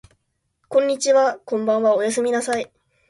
[0.67, 2.71] こんにちはこんばんはおやすみなさい